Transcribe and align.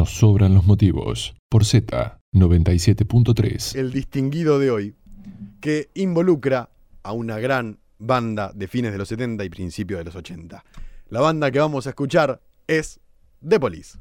nos 0.00 0.16
sobran 0.16 0.54
los 0.54 0.64
motivos. 0.64 1.34
Por 1.50 1.66
Z 1.66 2.20
97.3. 2.32 3.76
El 3.76 3.92
distinguido 3.92 4.58
de 4.58 4.70
hoy, 4.70 4.94
que 5.60 5.90
involucra 5.92 6.70
a 7.02 7.12
una 7.12 7.38
gran 7.38 7.78
banda 7.98 8.50
de 8.54 8.66
fines 8.66 8.92
de 8.92 8.98
los 8.98 9.08
70 9.08 9.44
y 9.44 9.50
principios 9.50 9.98
de 9.98 10.04
los 10.04 10.16
80. 10.16 10.64
La 11.10 11.20
banda 11.20 11.50
que 11.50 11.58
vamos 11.58 11.86
a 11.86 11.90
escuchar 11.90 12.40
es 12.66 12.98
The 13.46 13.60
Police. 13.60 13.98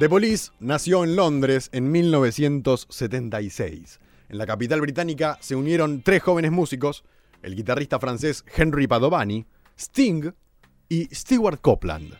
The 0.00 0.08
Police 0.08 0.50
nació 0.58 1.04
en 1.04 1.14
Londres 1.14 1.70
en 1.72 1.92
1976. 1.92 4.00
En 4.28 4.38
la 4.38 4.44
capital 4.44 4.80
británica 4.80 5.38
se 5.40 5.54
unieron 5.54 6.02
tres 6.02 6.20
jóvenes 6.20 6.50
músicos, 6.50 7.04
el 7.42 7.54
guitarrista 7.54 8.00
francés 8.00 8.44
Henry 8.56 8.88
Padovani, 8.88 9.46
Sting 9.78 10.32
y 10.88 11.04
Stewart 11.14 11.60
Copeland. 11.60 12.12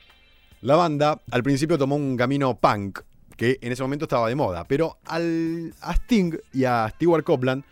La 0.60 0.76
banda 0.76 1.20
al 1.32 1.42
principio 1.42 1.76
tomó 1.76 1.96
un 1.96 2.16
camino 2.16 2.60
punk, 2.60 3.00
que 3.36 3.58
en 3.60 3.72
ese 3.72 3.82
momento 3.82 4.04
estaba 4.04 4.28
de 4.28 4.36
moda, 4.36 4.68
pero 4.68 4.98
al, 5.06 5.74
a 5.80 5.94
Sting 5.94 6.36
y 6.52 6.66
a 6.66 6.88
Stewart 6.90 7.24
Copeland 7.24 7.64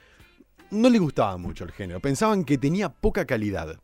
no 0.73 0.91
les 0.91 1.01
gustaba 1.01 1.37
mucho 1.37 1.63
el 1.63 1.71
género, 1.71 2.01
pensaban 2.01 2.45
que 2.45 2.59
tenía 2.59 2.89
poca 2.89 3.25
calidad. 3.25 3.79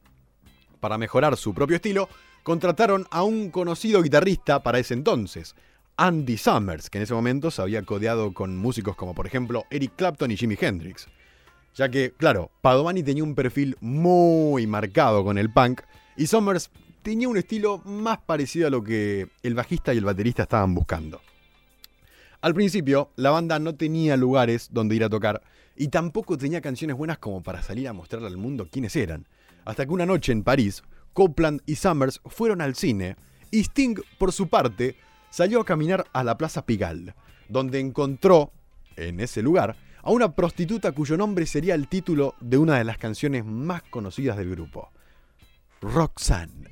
Para 0.80 0.98
mejorar 0.98 1.36
su 1.36 1.54
propio 1.54 1.76
estilo, 1.76 2.08
contrataron 2.42 3.06
a 3.12 3.22
un 3.22 3.52
conocido 3.52 4.02
guitarrista 4.02 4.64
para 4.64 4.80
ese 4.80 4.94
entonces, 4.94 5.54
Andy 6.00 6.38
Summers, 6.38 6.90
que 6.90 6.98
en 6.98 7.02
ese 7.02 7.12
momento 7.12 7.50
se 7.50 7.60
había 7.60 7.82
codeado 7.82 8.32
con 8.32 8.56
músicos 8.56 8.94
como 8.94 9.16
por 9.16 9.26
ejemplo 9.26 9.64
Eric 9.68 9.94
Clapton 9.96 10.30
y 10.30 10.36
Jimi 10.36 10.56
Hendrix. 10.58 11.08
Ya 11.74 11.88
que, 11.88 12.12
claro, 12.16 12.52
Padovani 12.62 13.02
tenía 13.02 13.24
un 13.24 13.34
perfil 13.34 13.76
muy 13.80 14.68
marcado 14.68 15.24
con 15.24 15.38
el 15.38 15.52
punk 15.52 15.82
y 16.16 16.28
Summers 16.28 16.70
tenía 17.02 17.28
un 17.28 17.36
estilo 17.36 17.78
más 17.84 18.18
parecido 18.18 18.68
a 18.68 18.70
lo 18.70 18.84
que 18.84 19.28
el 19.42 19.54
bajista 19.54 19.92
y 19.92 19.98
el 19.98 20.04
baterista 20.04 20.44
estaban 20.44 20.72
buscando. 20.72 21.20
Al 22.42 22.54
principio, 22.54 23.10
la 23.16 23.30
banda 23.30 23.58
no 23.58 23.74
tenía 23.74 24.16
lugares 24.16 24.68
donde 24.70 24.94
ir 24.94 25.02
a 25.02 25.10
tocar 25.10 25.42
y 25.74 25.88
tampoco 25.88 26.38
tenía 26.38 26.60
canciones 26.60 26.96
buenas 26.96 27.18
como 27.18 27.42
para 27.42 27.60
salir 27.60 27.88
a 27.88 27.92
mostrarle 27.92 28.28
al 28.28 28.36
mundo 28.36 28.68
quiénes 28.70 28.94
eran. 28.94 29.26
Hasta 29.64 29.84
que 29.84 29.92
una 29.92 30.06
noche 30.06 30.30
en 30.30 30.44
París, 30.44 30.84
Copeland 31.12 31.60
y 31.66 31.74
Summers 31.74 32.20
fueron 32.24 32.60
al 32.60 32.76
cine 32.76 33.16
y 33.50 33.60
Sting, 33.60 33.96
por 34.18 34.32
su 34.32 34.48
parte, 34.48 34.96
salió 35.30 35.60
a 35.60 35.64
caminar 35.64 36.06
a 36.12 36.24
la 36.24 36.38
Plaza 36.38 36.64
Pigalle, 36.64 37.14
donde 37.48 37.80
encontró, 37.80 38.52
en 38.96 39.20
ese 39.20 39.42
lugar, 39.42 39.76
a 40.02 40.10
una 40.10 40.34
prostituta 40.34 40.92
cuyo 40.92 41.16
nombre 41.16 41.46
sería 41.46 41.74
el 41.74 41.88
título 41.88 42.34
de 42.40 42.58
una 42.58 42.78
de 42.78 42.84
las 42.84 42.98
canciones 42.98 43.44
más 43.44 43.82
conocidas 43.82 44.36
del 44.36 44.50
grupo, 44.50 44.90
Roxanne. 45.80 46.68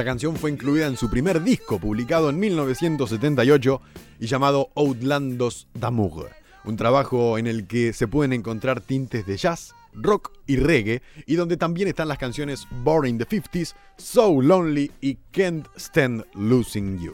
Esta 0.00 0.12
canción 0.12 0.34
fue 0.34 0.50
incluida 0.50 0.86
en 0.86 0.96
su 0.96 1.10
primer 1.10 1.42
disco, 1.42 1.78
publicado 1.78 2.30
en 2.30 2.38
1978 2.38 3.82
y 4.18 4.26
llamado 4.28 4.70
Outlandos 4.74 5.68
d'Amour, 5.74 6.30
un 6.64 6.76
trabajo 6.78 7.36
en 7.36 7.46
el 7.46 7.66
que 7.66 7.92
se 7.92 8.08
pueden 8.08 8.32
encontrar 8.32 8.80
tintes 8.80 9.26
de 9.26 9.36
jazz, 9.36 9.74
rock 9.92 10.32
y 10.46 10.56
reggae, 10.56 11.02
y 11.26 11.34
donde 11.34 11.58
también 11.58 11.86
están 11.86 12.08
las 12.08 12.16
canciones 12.16 12.66
Boring 12.82 13.18
the 13.18 13.26
50s, 13.26 13.74
So 13.98 14.40
Lonely 14.40 14.90
y 15.02 15.16
Can't 15.32 15.66
Stand 15.76 16.24
Losing 16.32 16.98
You. 16.98 17.12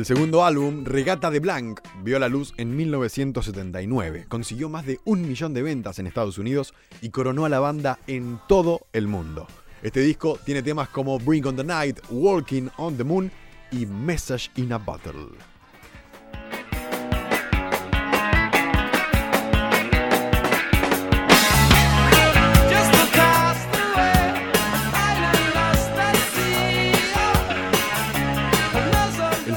El 0.00 0.06
segundo 0.06 0.46
álbum, 0.46 0.86
Regata 0.86 1.30
de 1.30 1.40
Blanc, 1.40 1.78
vio 2.02 2.18
la 2.18 2.30
luz 2.30 2.54
en 2.56 2.74
1979. 2.74 4.24
Consiguió 4.28 4.70
más 4.70 4.86
de 4.86 4.98
un 5.04 5.20
millón 5.20 5.52
de 5.52 5.60
ventas 5.60 5.98
en 5.98 6.06
Estados 6.06 6.38
Unidos 6.38 6.72
y 7.02 7.10
coronó 7.10 7.44
a 7.44 7.50
la 7.50 7.60
banda 7.60 7.98
en 8.06 8.40
todo 8.48 8.86
el 8.94 9.08
mundo. 9.08 9.46
Este 9.82 10.00
disco 10.00 10.38
tiene 10.42 10.62
temas 10.62 10.88
como 10.88 11.18
Bring 11.18 11.44
on 11.44 11.56
the 11.56 11.64
Night, 11.64 11.98
Walking 12.08 12.68
on 12.78 12.96
the 12.96 13.04
Moon 13.04 13.30
y 13.72 13.84
Message 13.84 14.50
in 14.56 14.72
a 14.72 14.78
Bottle. 14.78 15.36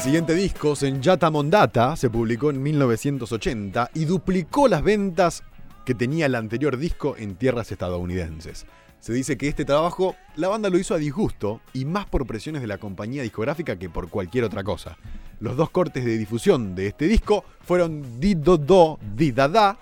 Siguiente 0.04 0.36
disco, 0.36 0.76
Senjata 0.76 1.32
Mondata, 1.32 1.96
se 1.96 2.10
publicó 2.10 2.50
en 2.50 2.62
1980 2.62 3.92
y 3.94 4.04
duplicó 4.04 4.68
las 4.68 4.84
ventas 4.84 5.44
que 5.86 5.96
tenía 5.96 6.26
el 6.26 6.36
anterior 6.36 6.76
disco 6.76 7.16
en 7.18 7.36
tierras 7.36 7.72
estadounidenses. 7.72 8.66
Se 9.00 9.14
dice 9.14 9.38
que 9.38 9.48
este 9.48 9.64
trabajo 9.64 10.18
la 10.36 10.50
banda 10.50 10.70
lo 10.70 10.78
hizo 10.78 10.94
a 10.94 10.98
disgusto 10.98 11.62
y 11.72 11.86
más 11.86 12.06
por 12.06 12.28
presiones 12.28 12.62
de 12.62 12.68
la 12.68 12.80
compañía 12.80 13.24
discográfica 13.24 13.80
que 13.80 13.90
por 13.90 14.10
cualquier 14.10 14.44
otra 14.44 14.62
cosa. 14.62 14.98
Los 15.40 15.56
dos 15.56 15.70
cortes 15.70 16.04
de 16.04 16.18
difusión 16.18 16.76
de 16.76 16.88
este 16.88 17.08
disco 17.08 17.46
fueron 17.62 18.20
Di 18.20 18.36
Do 18.36 18.58
Do 18.58 19.00
Di 19.16 19.32
Da 19.32 19.48
Da 19.48 19.78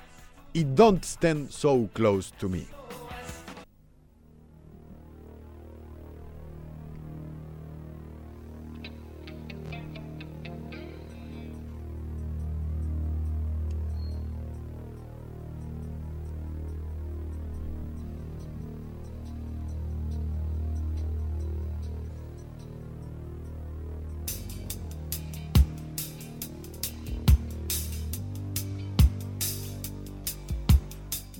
y 0.54 0.66
Don't 0.66 1.04
Stand 1.04 1.50
So 1.50 1.90
Close 1.94 2.32
to 2.40 2.48
Me. 2.48 2.81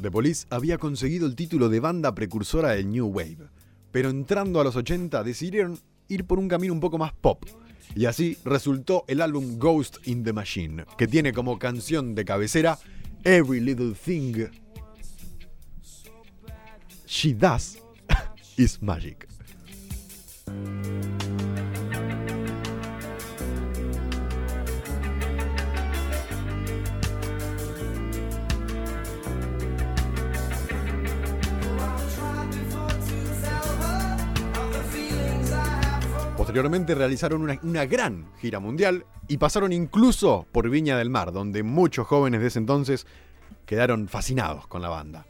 The 0.02 0.10
Police 0.10 0.48
había 0.50 0.80
conseguido 0.80 1.28
el 1.28 1.36
título 1.36 1.70
de 1.70 1.80
banda 1.80 2.16
precursora 2.16 2.72
del 2.72 2.90
New 2.90 3.06
Wave, 3.06 3.50
pero 3.92 4.10
entrando 4.10 4.60
a 4.60 4.64
los 4.64 4.76
80 4.76 5.24
decidieron 5.24 5.80
ir 6.08 6.26
por 6.26 6.40
un 6.40 6.48
camino 6.48 6.74
un 6.74 6.80
poco 6.80 6.98
más 6.98 7.14
pop. 7.14 7.46
Y 7.96 8.06
así 8.06 8.38
resultó 8.44 9.04
el 9.08 9.22
álbum 9.22 9.60
Ghost 9.60 9.98
in 10.08 10.24
the 10.24 10.34
Machine, 10.34 10.86
que 10.98 11.08
tiene 11.08 11.34
como 11.34 11.60
canción 11.60 12.16
de 12.16 12.26
cabecera 12.26 12.80
Every 13.24 13.60
Little 13.60 13.94
Thing 13.94 14.48
She 17.06 17.36
Does 17.36 17.78
is 18.58 18.82
Magic. 18.82 19.31
Posteriormente 36.52 36.96
realizaron 36.96 37.44
una, 37.64 37.86
gran 37.86 38.26
gira 38.42 38.60
mundial 38.60 39.06
y 39.30 39.38
pasaron 39.38 39.72
incluso 39.72 40.46
por 40.52 40.70
Viña 40.70 40.98
del 40.98 41.10
Mar, 41.10 41.32
donde 41.32 41.64
muchos 41.64 42.06
jóvenes 42.06 42.42
de 42.42 42.48
ese 42.48 42.60
entonces 42.60 43.08
quedaron 43.66 44.10
fascinados 44.10 44.68
con 44.68 44.82
la 44.82 44.90
banda. 44.90 45.26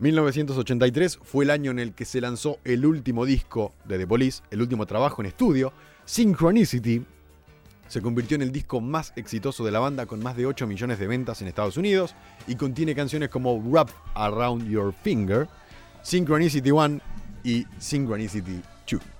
1983 0.00 1.18
fue 1.22 1.46
el 1.46 1.50
año 1.50 1.70
en 1.70 1.78
el 1.78 1.94
que 1.94 2.04
se 2.04 2.20
lanzó 2.20 2.58
el 2.62 2.84
último 2.84 3.24
disco 3.24 3.72
de 3.86 3.96
The 3.96 4.06
Police, 4.06 4.42
el 4.50 4.60
último 4.60 4.84
trabajo 4.84 5.22
en 5.22 5.28
estudio, 5.28 5.72
Synchronicity. 6.04 7.06
Se 7.88 8.02
convirtió 8.02 8.34
en 8.34 8.42
el 8.42 8.52
disco 8.52 8.82
más 8.82 9.14
exitoso 9.16 9.64
de 9.64 9.70
la 9.70 9.78
banda 9.78 10.04
con 10.04 10.22
más 10.22 10.36
de 10.36 10.44
8 10.44 10.66
millones 10.66 10.98
de 10.98 11.06
ventas 11.06 11.40
en 11.40 11.48
Estados 11.48 11.78
Unidos 11.78 12.14
y 12.46 12.54
contiene 12.54 12.94
canciones 12.94 13.30
como 13.30 13.58
Wrap 13.58 13.88
Around 14.12 14.68
Your 14.68 14.92
Finger, 14.92 15.48
Synchronicity 16.02 16.70
1 16.70 17.00
y 17.44 17.64
Synchronicity 17.78 18.60
2. 18.92 19.15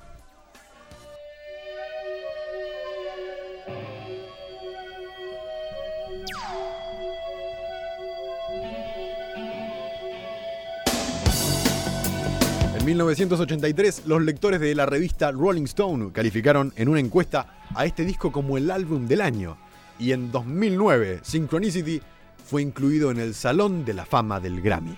En 12.79 12.85
1983, 12.85 14.03
los 14.07 14.23
lectores 14.23 14.61
de 14.61 14.75
la 14.75 14.87
revista 14.87 15.33
Rolling 15.33 15.65
Stone 15.65 16.13
calificaron 16.13 16.73
en 16.77 16.89
una 16.89 17.01
encuesta 17.01 17.59
a 17.75 17.85
este 17.85 18.05
disco 18.05 18.31
como 18.31 18.57
el 18.57 18.71
álbum 18.71 19.09
del 19.09 19.23
año. 19.23 19.57
Y 19.99 20.13
en 20.13 20.31
2009, 20.31 21.21
Synchronicity 21.23 22.01
fue 22.45 22.63
incluido 22.63 23.11
en 23.11 23.19
el 23.19 23.35
Salón 23.35 23.85
de 23.85 23.95
la 23.95 24.07
Fama 24.07 24.39
del 24.39 24.61
Grammy. 24.61 24.97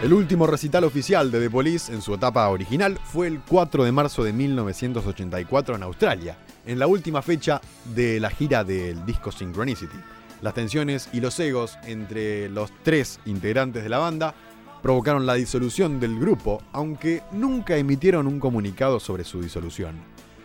El 0.00 0.12
último 0.12 0.46
recital 0.46 0.84
oficial 0.84 1.32
de 1.32 1.40
The 1.40 1.50
Police 1.50 1.92
en 1.92 2.02
su 2.02 2.14
etapa 2.14 2.48
original 2.50 3.00
fue 3.02 3.26
el 3.26 3.40
4 3.40 3.82
de 3.82 3.90
marzo 3.90 4.22
de 4.22 4.32
1984 4.32 5.74
en 5.74 5.82
Australia, 5.82 6.38
en 6.64 6.78
la 6.78 6.86
última 6.86 7.20
fecha 7.20 7.60
de 7.96 8.20
la 8.20 8.30
gira 8.30 8.62
del 8.62 9.04
disco 9.04 9.32
Synchronicity. 9.32 9.96
Las 10.40 10.54
tensiones 10.54 11.08
y 11.12 11.20
los 11.20 11.40
egos 11.40 11.76
entre 11.84 12.48
los 12.48 12.70
tres 12.84 13.18
integrantes 13.26 13.82
de 13.82 13.88
la 13.88 13.98
banda 13.98 14.36
provocaron 14.82 15.26
la 15.26 15.34
disolución 15.34 15.98
del 15.98 16.16
grupo, 16.20 16.62
aunque 16.70 17.24
nunca 17.32 17.76
emitieron 17.76 18.28
un 18.28 18.38
comunicado 18.38 19.00
sobre 19.00 19.24
su 19.24 19.42
disolución. 19.42 19.96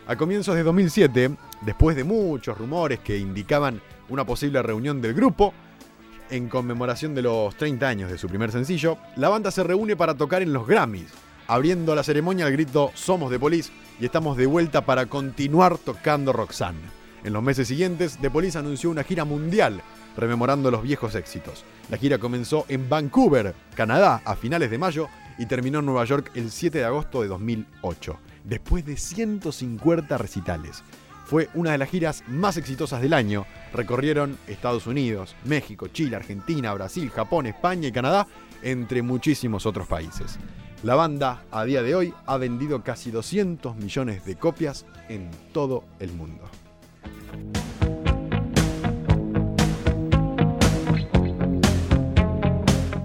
A 0.07 0.15
comienzos 0.15 0.55
de 0.55 0.63
2007, 0.63 1.37
después 1.61 1.95
de 1.95 2.03
muchos 2.03 2.57
rumores 2.57 3.01
que 3.01 3.19
indicaban 3.19 3.79
una 4.09 4.25
posible 4.25 4.63
reunión 4.63 4.99
del 4.99 5.13
grupo, 5.13 5.53
en 6.33 6.49
conmemoración 6.49 7.13
de 7.13 7.21
los 7.21 7.55
30 7.55 7.87
años 7.87 8.11
de 8.11 8.17
su 8.17 8.27
primer 8.27 8.51
sencillo, 8.51 8.97
la 9.15 9.29
banda 9.29 9.51
se 9.51 9.63
reúne 9.63 9.95
para 9.95 10.15
tocar 10.15 10.41
en 10.41 10.51
los 10.51 10.65
Grammys, 10.65 11.11
abriendo 11.47 11.93
la 11.93 12.01
ceremonia 12.01 12.47
al 12.47 12.51
grito 12.51 12.91
Somos 12.95 13.29
de 13.29 13.37
Police 13.37 13.71
y 13.99 14.05
estamos 14.05 14.35
de 14.35 14.47
vuelta 14.47 14.83
para 14.83 15.05
continuar 15.05 15.77
tocando 15.77 16.33
Roxanne. 16.33 16.81
En 17.23 17.33
los 17.33 17.43
meses 17.43 17.67
siguientes, 17.67 18.17
The 18.19 18.31
Police 18.31 18.57
anunció 18.57 18.89
una 18.89 19.03
gira 19.03 19.25
mundial 19.25 19.83
rememorando 20.17 20.71
los 20.71 20.81
viejos 20.81 21.13
éxitos. 21.13 21.65
La 21.91 21.97
gira 21.97 22.17
comenzó 22.17 22.65
en 22.67 22.89
Vancouver, 22.89 23.53
Canadá, 23.75 24.23
a 24.25 24.35
finales 24.35 24.71
de 24.71 24.79
mayo 24.79 25.09
y 25.37 25.45
terminó 25.45 25.79
en 25.79 25.85
Nueva 25.85 26.05
York 26.05 26.31
el 26.33 26.49
7 26.49 26.79
de 26.79 26.85
agosto 26.85 27.21
de 27.21 27.27
2008, 27.27 28.17
después 28.43 28.85
de 28.85 28.97
150 28.97 30.17
recitales. 30.17 30.83
Fue 31.25 31.49
una 31.53 31.71
de 31.71 31.77
las 31.77 31.89
giras 31.89 32.23
más 32.27 32.57
exitosas 32.57 33.01
del 33.01 33.13
año. 33.13 33.45
Recorrieron 33.73 34.37
Estados 34.47 34.87
Unidos, 34.87 35.35
México, 35.45 35.87
Chile, 35.87 36.15
Argentina, 36.15 36.73
Brasil, 36.73 37.09
Japón, 37.09 37.45
España 37.47 37.87
y 37.87 37.91
Canadá, 37.91 38.27
entre 38.61 39.01
muchísimos 39.01 39.65
otros 39.65 39.87
países. 39.87 40.37
La 40.83 40.95
banda, 40.95 41.43
a 41.49 41.63
día 41.63 41.81
de 41.81 41.95
hoy, 41.95 42.13
ha 42.25 42.37
vendido 42.37 42.83
casi 42.83 43.09
200 43.09 43.75
millones 43.77 44.25
de 44.25 44.35
copias 44.35 44.85
en 45.07 45.31
todo 45.53 45.85
el 45.99 46.11
mundo. 46.11 46.43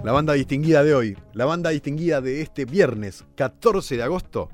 La 0.03 0.11
banda 0.11 0.33
distinguida 0.33 0.83
de 0.83 0.95
hoy, 0.95 1.17
la 1.33 1.45
banda 1.45 1.69
distinguida 1.69 2.19
de 2.19 2.41
este 2.41 2.65
viernes 2.65 3.25
14 3.35 3.95
de 3.95 4.03
agosto, 4.03 4.49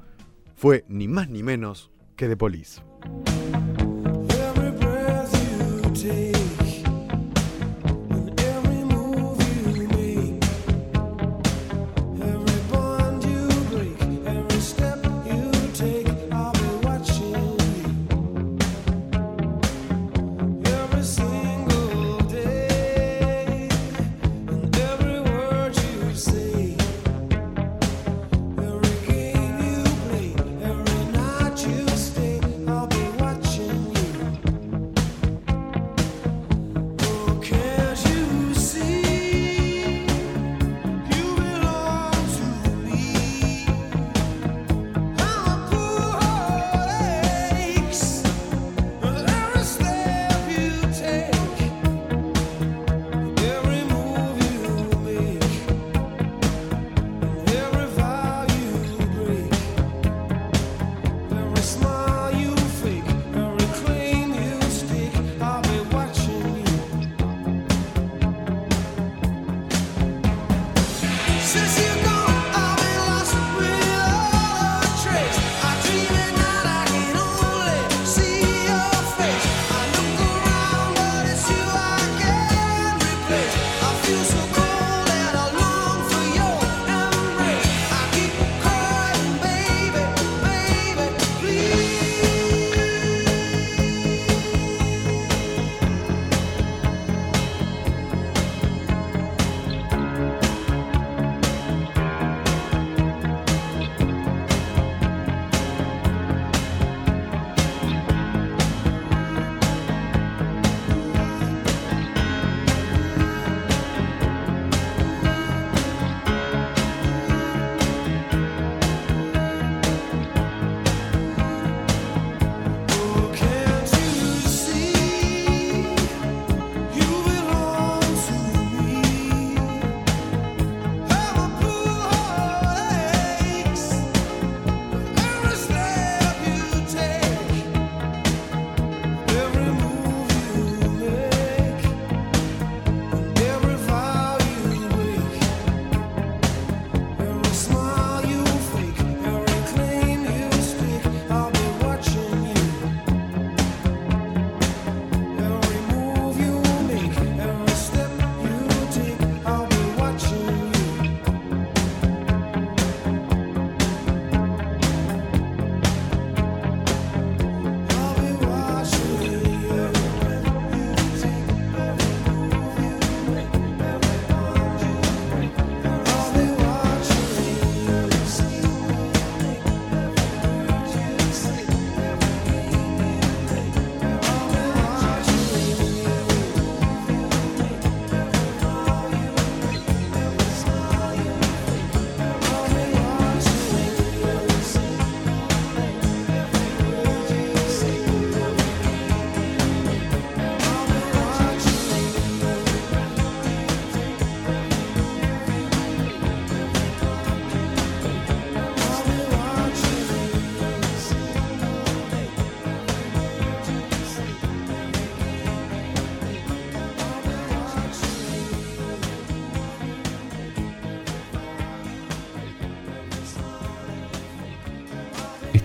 fue 0.53 0.83
ni 0.87 1.07
más 1.07 1.29
ni 1.29 1.43
menos 1.43 1.91
que 2.15 2.27
The 2.27 2.37
Police. 2.37 2.81
Every 4.29 4.71
breath 4.71 5.33
you 5.43 5.93
take. 5.95 6.34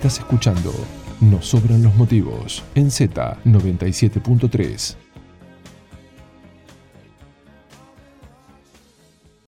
Estás 0.01 0.17
escuchando 0.17 0.73
Nos 1.19 1.45
sobran 1.45 1.83
los 1.83 1.93
motivos 1.93 2.63
en 2.73 2.87
Z97.3. 2.87 5.10